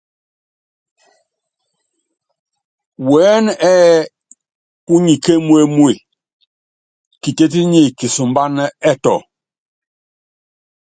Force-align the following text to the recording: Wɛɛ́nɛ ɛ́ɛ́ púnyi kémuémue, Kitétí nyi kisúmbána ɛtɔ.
Wɛɛ́nɛ 3.09 3.53
ɛ́ɛ́ 3.71 4.09
púnyi 4.85 5.15
kémuémue, 5.23 5.91
Kitétí 7.21 7.61
nyi 7.71 7.81
kisúmbána 7.97 8.63
ɛtɔ. 8.91 9.15